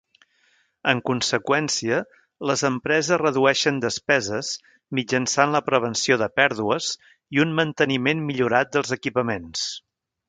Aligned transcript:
En 0.91 1.01
conseqüència, 1.09 1.99
les 2.51 2.63
empreses 2.69 3.21
redueixen 3.23 3.77
despeses 3.83 4.49
mitjançant 5.01 5.53
la 5.57 5.61
prevenció 5.69 6.19
de 6.23 6.29
pèrdues 6.41 6.89
i 7.37 7.43
un 7.45 7.55
manteniment 7.61 8.25
millorat 8.31 8.77
dels 8.79 8.97
equipaments. 9.01 9.69